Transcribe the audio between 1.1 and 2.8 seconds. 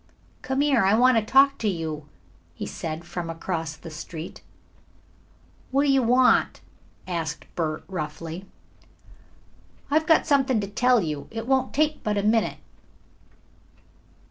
to talk to you," he